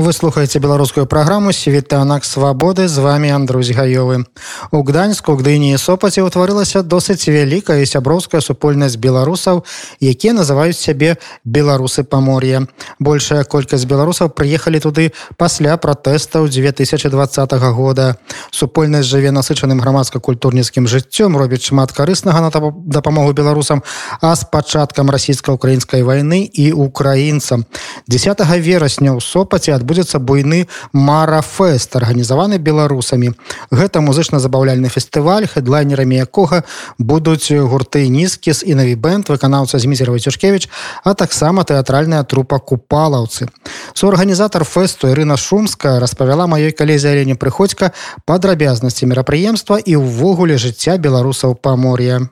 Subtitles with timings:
[0.00, 4.24] Вы слухаеце беларускую праграму світанак свабоды з вами Андрусь гаёвы.
[4.72, 9.60] У гданьску гдыні сопаце ўтварылася досыць вялікая сяброўская супольнасць беларусаў,
[10.00, 12.64] якія называюць сябе беларусы памор'я.
[12.96, 18.16] Большая колькасць беларусаў прыехалі туды пасля пратэстаў 2020 года.
[18.56, 23.84] Супольнасць жыве насычаным грамадска-культурніцкім жыццём робіць шмат карыснага на дапамогу беларусам,
[24.24, 27.68] а з пачаткам расійска-украінскай вайны і украінцам.
[28.08, 33.34] 10 верасня ў сопаце адбыў адбудзецца буйны марафест арганізаваны беларусамі.
[33.74, 36.62] Гэта музычна-забаўляльны фестываль хедлайнерамі якога
[36.98, 40.70] будуць гурты нізкіс і навібэнд выканаўца змізерова цюшкевич
[41.02, 43.50] а таксама тэатральная трупа купалаўцы.
[43.94, 47.90] Суорганізатар фэсту Ірына шумска распавяла маёй калезе алене прыходзька
[48.30, 52.30] падрабязнасці мерапрыемства і ўвогуле жыцця беларусаў памор'я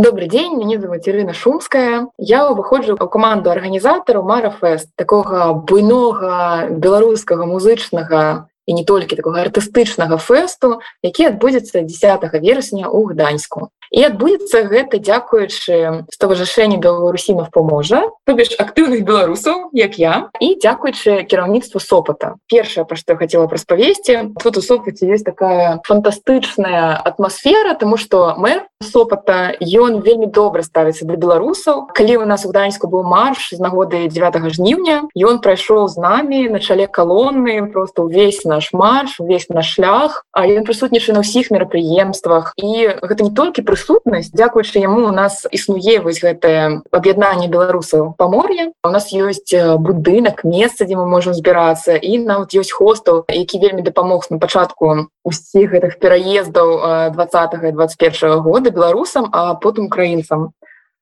[0.00, 2.08] Добрый день, меня зовут Ирина Шумская.
[2.16, 10.16] Я выходжу у команду организатору Марафест, такого буйного белорусского музычного і не толькі такого артыстычнага
[10.16, 13.68] фэсту, які адбудзецца 10 верасня ў гданьску.
[13.92, 21.28] І адбудзецца гэта дзякуючы ставажашэнню беларусінов поможа, то бишь актыўных беларусаў, як я і дзякуючы
[21.28, 22.40] кіраўніцтву сопата.
[22.48, 28.38] Першае, пра што я хацела праспавесці, тут у сопаце есть такая фантастычная атмасфера, тому што
[28.38, 31.92] мэр сопата ён вельмі добра ставіцца для беларусаў.
[31.92, 36.48] Калі у нас у гданьску быў марш з нагоды 9 жніўня, ён прайшоў з намі
[36.48, 41.52] на чале калонны просто ўвесь наш марш, увесь наш шлях, а ён прысутнічае на ўсіх
[41.52, 48.16] мерапрыемствах і гэта не толькі прысутнасць дзякуючы яму у нас існуе вось гэтае аб'яднанне беларусаў
[48.16, 53.60] памор'я у нас ёсць будынак месца дзе мы можемм збірацца і нават ёсць хостаў які
[53.60, 60.52] вельмі дапамог на пачатку усіх гэтых пераездаў 20 21 года беларусам а потым украінцам.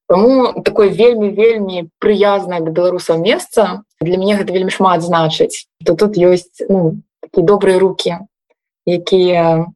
[0.09, 3.85] Таму такое вельмі вельмі прыязнае да беларусаў месца.
[4.01, 5.69] Для мяне гэта вельмі шмат значыць.
[5.85, 8.19] То тут ёсць ну, такія добрыя руки
[8.89, 9.69] якія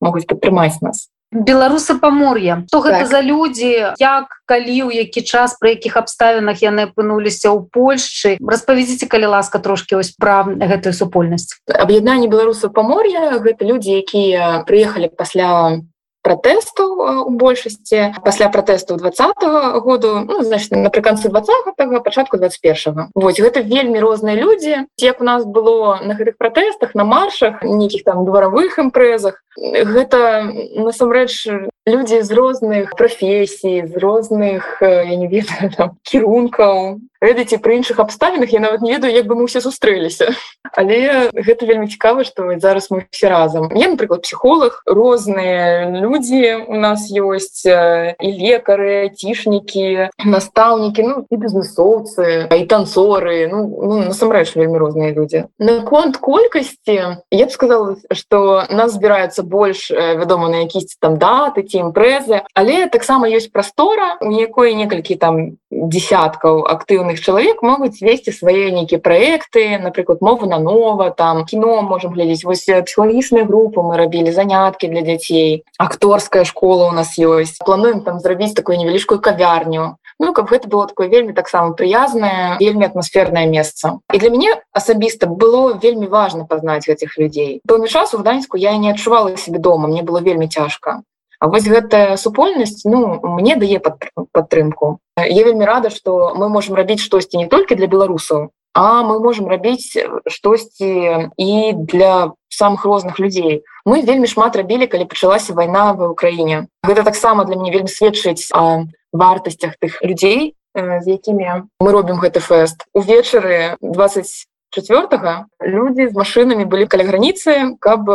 [0.00, 3.08] могуць падтрымаць нас беларусы памор'я то гэта так.
[3.08, 8.36] за людзі як калі ў які час пры якіх абставінах яны апынуліся ў Польшчы?
[8.38, 11.56] Распавядзіце калі ласка трошки ось пра гэтую супольнасць.
[11.66, 15.80] Аб'яднанне беларусаў памор'я гэта людзі якія прыехалі пасля
[16.22, 16.86] пратэсту
[17.26, 24.00] у большасці пасля пратэсту двадцатого году ну, значит напрыканцы двадцатого пачатку 21 Вось гэта вельмі
[24.00, 24.86] розныя людзі.
[24.98, 29.42] Як у нас было на гэтых пратэстах на маршах нейкіх там дваравых імпрэзах.
[29.58, 31.48] Гэта насамрэч
[31.86, 38.60] людзі з розных прафесій з розных я не ведаю кірункаў ведаеце пры іншых абставінах я
[38.60, 40.30] нават не ведаю як бы мы все сустрэліся
[40.76, 43.70] але гэта вельмі цікава што зараз мы все разам.
[43.74, 52.46] Я напрыклад псіхолог розныя людзі у нас ёсць і лекары цішнікі настаўнікі ну і бізнесоўцы
[52.46, 55.50] і танцоры ну, ну насамрэч вельмі розныя людзі.
[55.58, 61.80] Наконт колькасці я б сказала что нас збіраецца больш вядома на якісьці там даты ці
[61.88, 68.68] імпрэзы але таксама ёсць прастора у якой некалькі там десяткаў актыўных чалавек могуць весці свае
[68.76, 72.44] нейкія праекты напрыклад мову на нова там кіно можем глядзець.
[72.44, 77.58] Вось псіхалагічныя групы мы рабілі заняткі для дзяцей акторская школа у нас ёсць.
[77.64, 79.96] Плануем там зрабіць такую невялічкую кавярню.
[80.18, 83.98] Ну, каб гэта было такое вельмі таксама прыязнае вельмі атмасфернае месца.
[84.12, 87.60] І для мяне асабіста было вельмі важно пазнаць гэтых людзей.
[87.66, 91.02] Пэўны час у гданьску я не адчувала себе дома мне было вельмі цяжка
[91.42, 97.02] А вось гэтая супольнасць ну мне дае падтрымку я вельмі рада что мы можем рабіць
[97.02, 99.98] штосьці не толькі для беларусаў а мы можем рабіць
[100.30, 106.70] штосьці і для самых розных людзей мы вельмі шмат рабілі калі пачалася вайна в Украіне
[106.86, 112.40] гэта таксама для мяне вельмі сведчыць о вартасцях тых людзей з якімі мы робім гэты
[112.40, 112.86] фэст.
[112.94, 114.30] Увечары 20
[114.72, 118.08] четвертого люди з машинами былі каля граніцы каб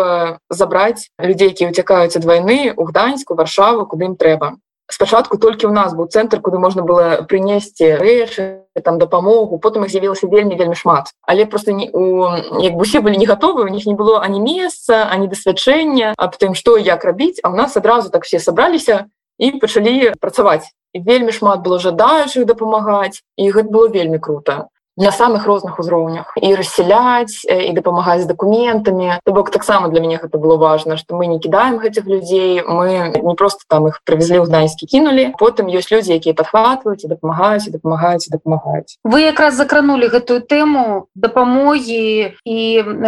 [0.50, 4.58] забраць людзей які уцякаюць ад войны у гданьску варшаву куды ім трэба
[4.90, 9.91] спачатку толькі у нас быў цэнтр куды можна было прынесці рэчы там дапамогу потым их
[9.91, 11.11] з'явілася вельмі вельмі шмат.
[11.22, 12.26] Але просто не у
[12.61, 16.37] як бы усе былі не готовы у них не было ані месца ані дасвячэння аб
[16.40, 19.05] тым што як рабіць а у нас адразу так все сабраліся
[19.37, 25.11] і пачалі працаваць і вельмі шмат было жадаючых дапамагаць і гэта было вельмі круто на
[25.11, 30.38] самых розных узроўнях і рассяляць і дапамагаць з дакументамі то бок таксама для мяне гэта
[30.38, 34.49] было важно что мы не кідаем гэтых людзей мы не просто там их привезли ў
[34.49, 39.53] гданьскі кінулі потым ёсць людзі якія падхватваюць і дапамагаюць і дапамагаюць і дапамагаюць вы якраз
[39.55, 42.59] закранули гэтую тэму дапамогі і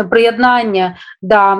[0.09, 1.57] прыяднання да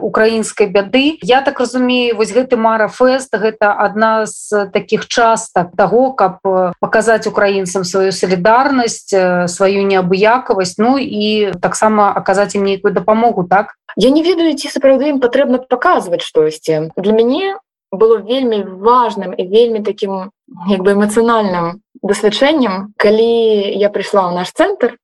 [0.00, 1.18] украінскай бяды.
[1.22, 6.42] Я так разумею вось гэты мара фэст гэта адна з таких частак того каб
[6.80, 9.14] паказаць украінцам сваю салідарнасць
[9.46, 13.76] сваю сваю неабыякавасць ну і таксама аказаць ім нейкую дапамогу так?
[13.96, 17.60] Я не ведаю ці сапраўды ім патрэбна паказваць штосьці для мяне
[17.92, 20.32] было вельмі важным і вельмі таким
[20.68, 23.28] як бы эмацыянальным дасвячэннем калі
[23.76, 24.96] я прыйшла ў наш цэнтр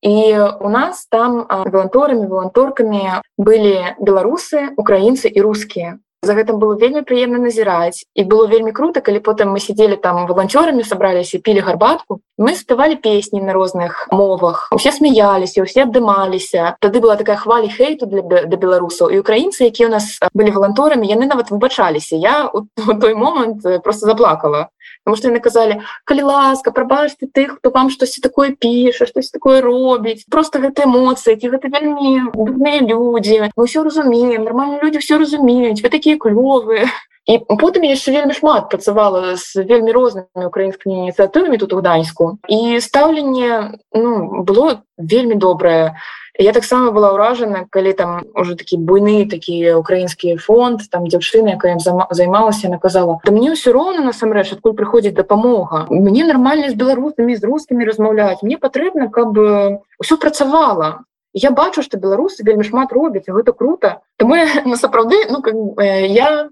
[0.00, 0.16] і
[0.64, 7.40] у нас там валанторамі валанторкамі былі беларусы украінцы і рускія за гэтым было вельмі прыемна
[7.40, 12.54] назіраць і было вельмі круто калі потым мы сидзелі там валанцёрамі сабраліся пілі гарбатку мы
[12.54, 14.68] спявалі песні на розных мовах.
[14.72, 19.88] Усе смяяліся усе абдымаліся тады была такая хвалі хейту для да беларусаў і украінцы якія
[19.88, 22.16] у нас былі валанторамі яны нават выбачаліся.
[22.16, 22.68] Я у
[23.00, 24.68] той момант просто заплакала
[25.04, 29.60] потому что яны казалі калі ласка прабачьте тых хто вам штосьці такое піша штось такое
[29.60, 35.18] робіць просто гэта эмоцыі ці гэта вельмі дурныя людзі мы все разумеем нормально люди все
[35.18, 36.88] разумеюць вы такія клёвыя
[37.26, 42.38] і потым яшчэ вельмі шмат працавала з вельмі рознымі украінскімі ініцыятывамі тут у гданьску.
[42.48, 45.96] І стаўленне ну было вельмі добрае
[46.38, 51.76] я таксама была ўражана калі там уже такі буйны такі украінскі фонд там дзяўчына якая
[52.10, 57.44] займалася наказала да мне ўсё роўна насамрэч адкуль прыходзіць дапамога мне нармальна з беларусамі з
[57.44, 63.52] рускімі размаўляць мне патрэбна каб ўсё працавала я бачу што беларусы вельмі шмат робяць гэта
[63.52, 64.02] круто.
[64.16, 64.34] Таму
[64.64, 66.48] на сапраўды ну как, э, я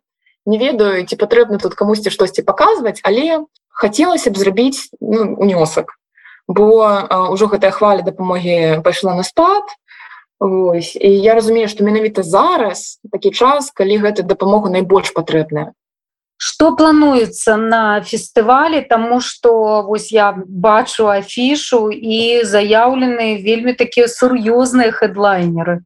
[0.48, 5.94] не ведаю ці патрэбна тут камусьці штосьці паказваць але хацелася б зрабіць ну, унёсак.
[6.48, 6.64] Бо
[7.36, 9.68] ўжо гэтая хваля дапамогі пайшла на спад
[10.40, 10.96] Ось.
[10.96, 15.74] і я разумею што менавіта зараз такі час калі гэта дапамога найбольш патрэбная.
[16.38, 18.80] Что плануецца на фестывалі?
[18.86, 25.82] Тому что вось я бачу афішу і заяўлены вельмі такія сур'ёзныя хедлайнеры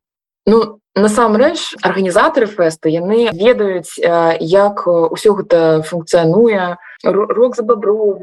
[0.46, 3.96] ну насамрэч арганізатары фэсту яны ведаюць
[4.40, 8.18] як ўсё гэта функцыянуе рок за бабру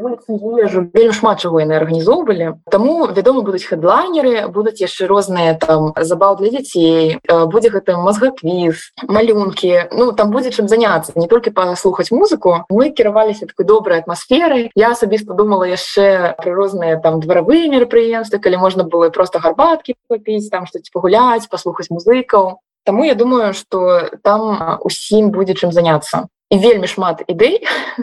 [0.59, 0.87] ежу.
[0.93, 6.49] Вельмі шмат чаго яны арганізоўвалі Таму вядома будуць хедлайнеры будуць яшчэ розныя там забаў для
[6.49, 12.65] дзяцей будзе гэта мозгаквіз малюнкі Ну там будзе чым заняться не толькі паслухаць музыку.
[12.69, 18.57] Мы кіраваліся такой добрай атмасферай я асабіста думала яшчэ пры розныя там дваравыя мерапрыемствы калі
[18.57, 24.79] можна было просто гарбаткі попіць там штось пагуляць паслухаць музыкаў Таму я думаю, што там
[24.81, 26.25] усім будзе чым заняцца.
[26.49, 27.61] І вельмі шмат ідэй.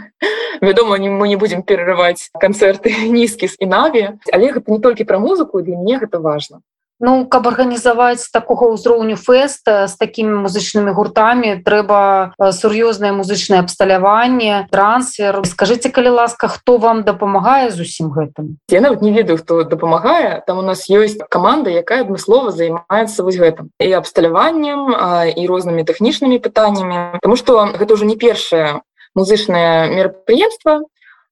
[0.61, 5.63] Вядома, мы не будзем перарываць канцэрты нізкіс і наві, але гэта не толькі пра музыку,
[5.63, 6.63] для мне гэта важна.
[6.99, 15.45] Ну каб арганізаваць такога ўзроўню фэста з такімі музычнымі гуртамі трэба сур'ёзнае музычнае абсталяванне трансфер.
[15.45, 18.57] Скажитеце калі ласка хто вам дапамагае з усім гэтым?
[18.73, 20.41] Я нават не ведаю хто дапамагае.
[20.49, 23.69] Там у нас ёсць каманда якая адмыслова займаецца вось гэтым.
[23.77, 24.89] І абсталяваннем
[25.37, 27.21] і рознымі тэхнічнымі пытаннямі.
[27.21, 28.81] Таму што гэта ўжо не першае
[29.13, 30.81] музычнае мерапрыемства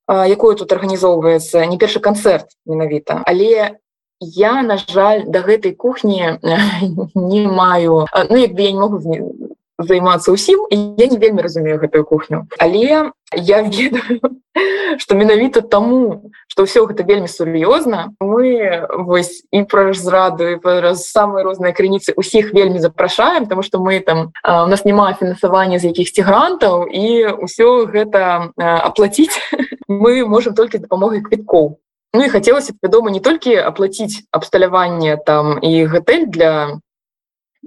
[0.05, 3.25] якое тут арганізоўваецца не першы канцэрт менавіта.
[3.25, 3.81] Але
[4.25, 6.39] я на жаль до гэтай кухні
[7.15, 9.01] не маю ну як бы я не могу
[9.77, 12.47] займацца ўсім я не вельмі разумею гэтую кухню.
[12.59, 14.39] Але я ведаю
[14.97, 21.43] что менавіта таму что ўсё гэта вельмі сур'ёзна мы вось і пра зраду раз самыя
[21.43, 26.23] розныя крыніцы усіх вельмі запрашаем тому что мы там у нас няма фінансавання з якіхсьці
[26.23, 29.35] грантаў і ўсё гэта аплаціць
[29.91, 31.83] мы можем толькі дапамогай квіткоў
[32.15, 36.79] Ну і хацелася б вядома не толькі аплаціць абсталяванне там і гатэль для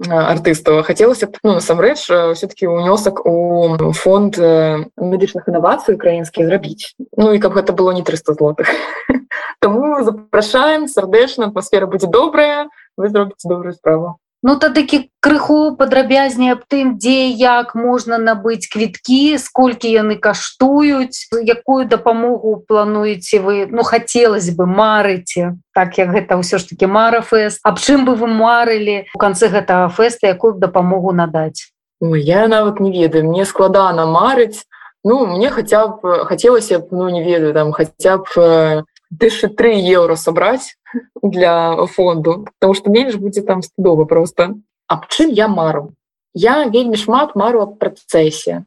[0.09, 2.01] артыстаў хацелася б ну, насамрэч
[2.33, 8.33] все-таки унёсак у фонд медычных інавацый украінскі зрабіць Ну і каб гэта было не 300
[8.41, 8.73] злотых.
[9.61, 14.87] Таму запрашаем сардэчна атмасфера будзе добрая вы зробіце добрую справу Ну тады
[15.19, 23.43] крыху падрабязней аб тым дзе як можна набыць квіткі сколькі яны каштуюць якую дапамогу плануеце
[23.43, 28.07] вы ну хацелось бы марыце так як гэта ўсё ж таки мара фэст аб чым
[28.07, 31.67] бы вы марылі у канцы гэтага фэста якую дапамогу надаць
[31.99, 33.27] Ой, я нават не ведаю.
[33.27, 34.63] Мне складана марыць
[35.03, 38.85] ну мне хаця б хацелася б ну не ведаю там хаця б
[39.17, 40.75] тысячи три евро собрать
[41.21, 44.55] для фонду потому что меньше будет там студова просто.
[44.87, 45.93] Аб чым я мару.
[46.33, 48.65] Я вельмі шмат мару аб працэсе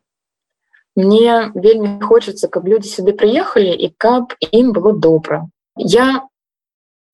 [0.97, 6.29] мне вельмі хочется каб люди сюды приехали і каб ім было добра я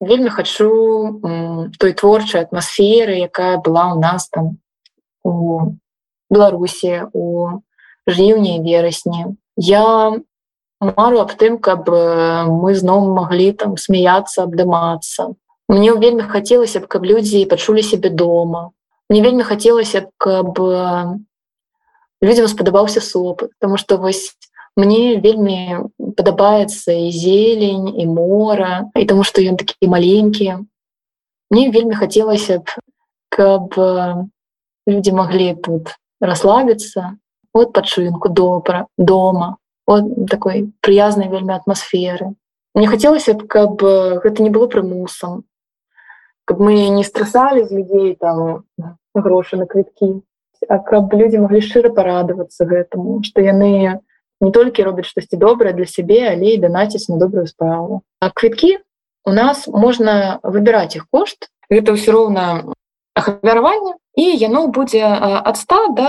[0.01, 1.21] вельмі хачу
[1.79, 4.59] той творчай атмасферы якая была у нас там
[5.23, 5.79] у
[6.31, 7.63] беларусі у
[8.07, 10.19] жніўні верасні я
[10.81, 15.35] мару аб тым каб мы зноў маглі там смяяться абдымацца.
[15.69, 18.71] Мне вельмі хацелася б каб людзі пачулі сябе дома.
[19.11, 20.59] Мне вельмі хацелася б каб
[22.23, 24.35] людзям спадабаўся сопыт потому что вось
[24.77, 30.63] мне вельмі падабаецца і зелень і мора і таму што ён такі маленькі.
[31.51, 32.71] Мне вельмі хацелася б
[33.35, 33.75] каб
[34.87, 37.19] людзі маглі тут расслабіцца.
[37.53, 39.59] От пачынку добра дома
[39.89, 42.35] от такой прыязнай вельмі атмасферы
[42.77, 43.83] мне хацелася б каб
[44.25, 45.43] гэта не было прымусам
[46.45, 48.65] каб мы не страсалі з людзей там
[49.15, 50.21] грошы на квіткі
[50.69, 54.01] а каб людзі маглі шчыра парадавацца гэтаму што яны
[54.41, 58.03] не толькі робяць штосьці добрае для сябе але і данаціць на добрую справу.
[58.21, 58.79] А квіткі
[59.25, 61.51] у нас можна выбіраць іх кошт.
[61.69, 62.73] Это ўсё роўна
[63.15, 66.09] ахвяраванне і яно будзе ад 100 до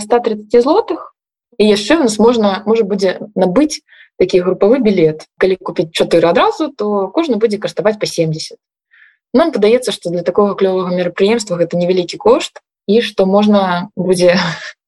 [0.00, 1.14] 130 злотых
[1.58, 3.82] і яшчэ у нас можна можа будзе набыць
[4.18, 8.56] такі групавы білет калі купіць чатыры адразу то кожны будзе каштаваць по 70
[9.34, 14.36] нам падаецца што для такого клёвага мерапрыемства гэта невялікі кошт і што можна будзе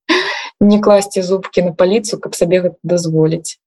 [0.60, 3.60] не класці зубкі на паліцу каб сабе гэта дазволіць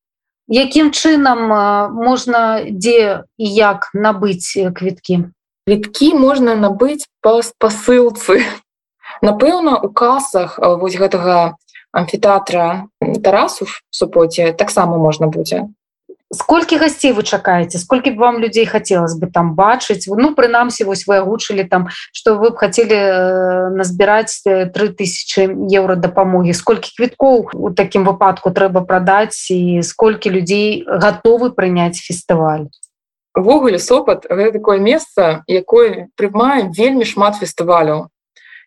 [0.48, 1.46] якім чынам
[1.94, 5.30] можна дзе і як набыць квіткі
[5.70, 8.42] квіткі можна набыць па спасылцы
[9.30, 11.58] напэўна у касах вось гэтага
[11.92, 12.88] амфітэатра
[13.24, 15.68] тарасу супоце таксама можна будзе.
[16.32, 17.76] Сколькі гасцей вы чакаеце?
[17.76, 20.08] Сколькі б вам людзей хацелось бы там бачыць?
[20.08, 26.56] Ну прынамсі вось вы агучылі там что вы б хацелі э, назбіраць 3000 еўра дапамогі.
[26.56, 32.72] Сколькі квіткоў у такім выпадку трэба прадаць і сколькі людзей гатовы прыняць фестываль?
[33.36, 38.08] Ввогуле сопат гэта такое месца якое прымае вельмі шмат фестываляў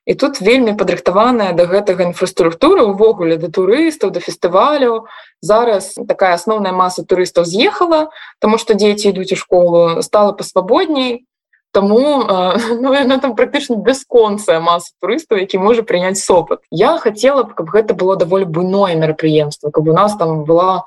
[0.07, 5.09] і тут вельмі падрыхтаваная да гэтага інфраструктура увогуле да турыстаў да фестываляў
[5.41, 11.25] зараз такая асноўная маса турыстаў з'ехала тому что дзеці ідуць у школу стала пасвабодней.
[11.73, 12.23] Тому
[12.81, 16.61] ну, там практычна бясконцая маса турыстаў які можа прыняць сопат.
[16.71, 20.85] Я хотела б каб гэта было даволі буйное мерапрыемство каб у нас там была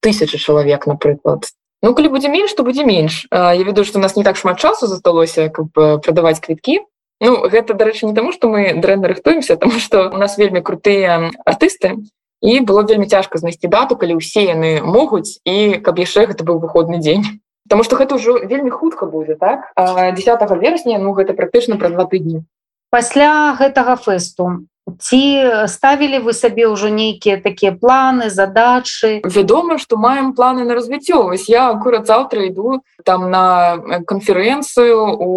[0.00, 1.48] тысяча чалавек напрыклад.
[1.82, 3.26] Ну калі будзе менш то будзе менш.
[3.32, 6.84] Я веду что у нас не так шмат часу засталося каб прадаваць квіткі
[7.20, 11.30] Ну гэта дарэчы не таму што мы дрэнна рыхтуемся тому что у нас вельмі крутыя
[11.44, 11.98] артысты
[12.40, 16.62] і было вельмі цяжка знайсці дату калі ўсе яны могуць і каб яшчэ гэта быў
[16.62, 19.72] выходны дзень Таму что гэта ўжо вельмі хутка будзе так?
[19.76, 22.48] А 10 верасня ну гэта практычна пра два тыдні.
[22.88, 24.64] Пасля гэтага фэсту
[24.96, 25.20] ці
[25.68, 29.20] ставілі вы сабе ўжо нейкія такія планы задачы?
[29.24, 31.28] Вядома што маем планы на развіццё.
[31.28, 35.30] Вось я акурат заўтра іду там на канферэнцыю у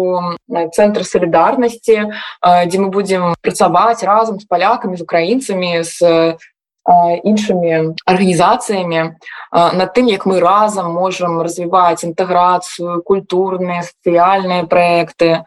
[0.48, 6.36] цэнтр салідарнасці дзе мы будзем працаваць разам з палякамі з украінцамі з
[7.22, 9.14] іншымі арганізацыямі
[9.52, 15.46] над тым як мы разам можам развіваць інтэграцыю культурныя сацыяльныя праекты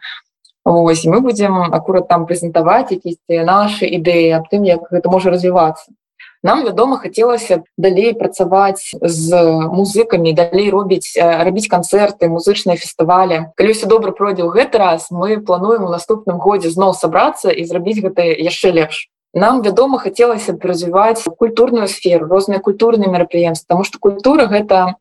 [0.66, 5.94] Ось, мы будем акурат там прэзентаваць якісьці наши ідэі аб тым як гэта можа развівацца
[6.42, 9.42] нам вядома хацелася далей працаваць з
[9.78, 15.40] музыкамі далей робіць рабіць канцэрты музычныя фестывалі калі ўсё добра пройдзе ў гэты раз мы
[15.40, 19.08] плануем у наступным годзе зноў сабрацца і зрабіць гэта яшчэ лепш.
[19.34, 24.94] Нам вядома хацелася развіваць культурную сферу розныя культурныя мерапрыемства потому что культура гэта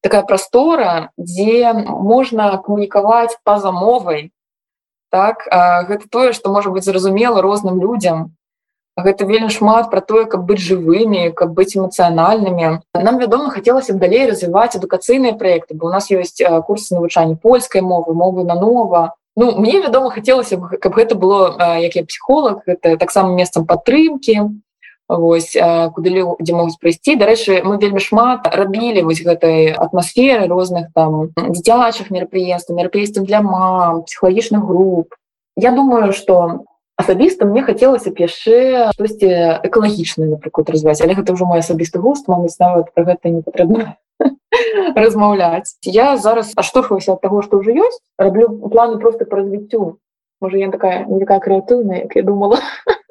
[0.00, 4.30] такая прастора дзе можна камунікаваць па-за мовай
[5.16, 5.48] так?
[5.88, 8.36] Гэта тое што можа быць зразумела розным людзям.
[8.96, 12.80] Гэта вельмі шмат пра тое каб быць жывымі каб быць эмацыянальнымі.
[13.08, 17.80] Нам вядома хацелася б далей развіваць адукацыйныя проекты бо у нас ёсць курсы навучання польскай
[17.80, 22.64] мовы мовы на нова Ну мне вядома хацелася б каб гэта было як я псіхолог
[22.64, 24.48] гэта таксама месцам падтрымки
[25.08, 25.54] Вось
[25.94, 26.10] куды
[26.42, 32.74] дзе могуць прыйсці дарэчы мы вельмі шмат рабілі вось гэтай атмасферы розных там дзіцячых мерапрыемстваў
[32.80, 35.14] мерапрыемстваў для мам псіхалагічных груп.
[35.54, 39.28] Я думаю что асабіста мне хацелася б яшчэ штосьці
[39.68, 43.96] экалагічна напрыклад развіваць але гэта ўжо мой асабісты густ вам нават про гэта не патрэбна
[44.96, 50.00] размаўляць я зараз аштурхаюся ад таго што ўжо ёсць раблю планы просто по развіццю
[50.40, 52.64] можа я такая не такая крэатыўная як я думала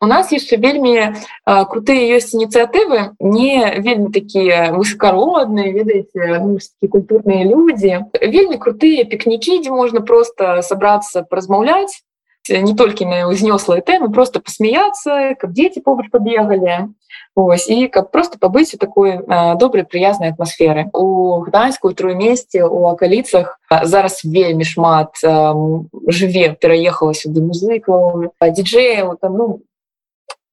[0.00, 8.06] У нас яшчэ вельмі крутыя ёсць ініцыятывы не вельмі такія высокародныя ведаеце ну, культурныя людзі
[8.22, 12.06] вельмі крутыя пікнікі дзе можна просто сабрацца размаўляць
[12.48, 16.94] не толькі на узнёслыя тэмы просто посмяяться каб дети побач побегали
[17.34, 19.20] Ось, і каб просто пабыць у такой
[19.56, 27.40] добрай прыязнай атмасферы у гданьскую трое месте у акаліцах зараз вельмі шмат жыве пераехала сюды
[27.40, 29.60] музыкаў диджеяў там ну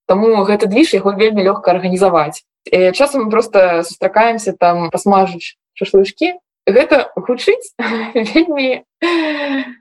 [0.10, 2.42] Таму гэта движ яго вельмі лёгка арганізаваць
[2.98, 6.34] часам мы просто сустракаемся там пасмажыць шашлычки
[6.66, 7.74] гэта гучыць
[8.34, 8.84] вельмі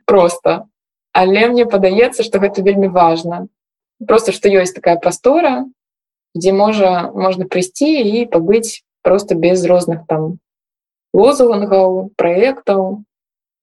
[0.06, 0.66] просто.
[1.12, 3.48] Але мне падаецца что гэта вельмі важно.
[4.06, 5.66] Просто что ёсць такая прастора
[6.38, 10.38] где можа можна прыйсці і пабыць просто без розных там
[11.12, 13.02] лозунгаў проектаў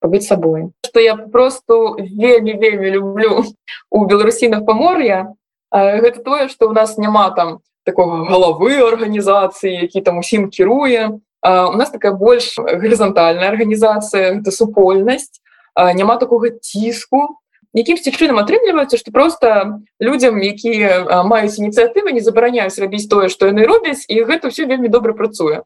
[0.00, 3.44] пабыць сабой что я просто вельмі вельмі люблю
[3.90, 5.32] у беларусінах памор'я
[5.72, 11.76] гэта тое что у нас няма там такого галавы арганізацыі які там усім кіруе у
[11.80, 15.40] нас такая больш гарызантальная арганізацыя это супольнасць
[15.76, 17.40] няма такога ціску
[17.76, 23.68] якімсьці чынам атрымліваецца что просто людям якія маюць ініцыятывы не забараняюць рабіць тое что яны
[23.68, 25.62] робяць і гэта все вельмі добра працуе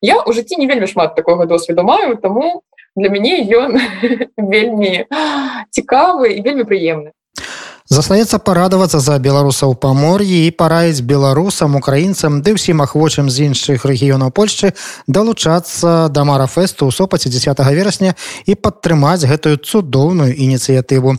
[0.00, 2.62] я у жыцці не вельмі шмат такого досведу маю тому
[2.96, 3.76] для мяне ён
[4.36, 5.06] вельмі
[5.70, 7.12] цікавы і вельмі прыемны
[7.90, 14.30] Застаецца парадавацца за беларусаў памор'і і параіць беларусам, украінцам ды ўсім ахвочым з іншых рэгіёнаў
[14.30, 14.78] Польшчы
[15.10, 18.14] далучацца да марафэсту ў сопаце 10 верасня
[18.46, 21.18] і падтрымаць гэтую цудоўную ініцыятыву.